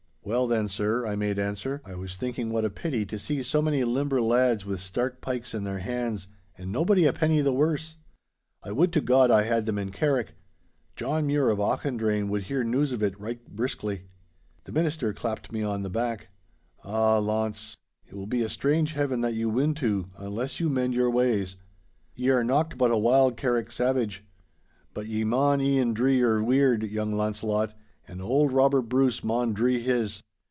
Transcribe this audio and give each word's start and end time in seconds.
'Well 0.23 0.45
then, 0.45 0.67
sir,' 0.67 1.03
I 1.05 1.15
made 1.15 1.39
answer, 1.39 1.81
'I 1.83 1.95
was 1.95 2.15
thinking 2.15 2.51
what 2.51 2.63
a 2.63 2.69
pity 2.69 3.07
to 3.07 3.17
see 3.17 3.41
so 3.41 3.59
many 3.59 3.83
limber 3.83 4.21
lads 4.21 4.63
with 4.63 4.79
stark 4.79 5.19
pikes 5.19 5.55
in 5.55 5.63
their 5.63 5.79
hands, 5.79 6.27
and 6.55 6.71
nobody 6.71 7.05
a 7.05 7.11
penny 7.11 7.41
the 7.41 7.51
worse! 7.51 7.97
I 8.63 8.71
would 8.71 8.93
to 8.93 9.01
God 9.01 9.31
I 9.31 9.43
had 9.45 9.65
them 9.65 9.79
in 9.79 9.89
Carrick. 9.89 10.35
John 10.95 11.25
Mure 11.25 11.49
of 11.49 11.57
Auchendrayne 11.59 12.29
would 12.29 12.43
hear 12.43 12.63
news 12.63 12.91
of 12.91 13.01
it 13.01 13.19
right 13.19 13.43
briskly.' 13.49 14.03
The 14.65 14.71
minister 14.71 15.11
clapped 15.11 15.51
me 15.51 15.63
on 15.63 15.81
the 15.81 15.89
back. 15.89 16.29
'Ah, 16.83 17.17
Launce, 17.17 17.75
it 18.05 18.13
will 18.15 18.27
be 18.27 18.43
a 18.43 18.47
strange 18.49 18.93
Heaven 18.93 19.21
that 19.21 19.33
you 19.33 19.49
win 19.49 19.73
to, 19.75 20.11
unless 20.17 20.59
you 20.59 20.69
mend 20.69 20.93
your 20.93 21.09
ways. 21.09 21.55
Ye 22.15 22.29
are 22.29 22.43
nocht 22.43 22.77
but 22.77 22.91
a 22.91 22.97
wild 22.97 23.37
Carrick 23.37 23.71
savage. 23.71 24.23
But 24.93 25.07
ye 25.07 25.23
maun 25.23 25.59
e'en 25.61 25.93
dree 25.95 26.19
your 26.19 26.43
weird, 26.43 26.83
young 26.83 27.11
Launcelot, 27.11 27.73
and 28.07 28.19
auld 28.21 28.51
Robert 28.51 28.81
Bruce 28.89 29.23
maun 29.23 29.53
dree 29.53 29.79
his. 29.79 30.21